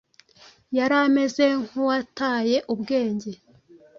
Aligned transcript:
yari 0.77 0.95
ameze 1.05 1.45
nkuwataye 1.63 2.57
ubwenge 2.73 3.31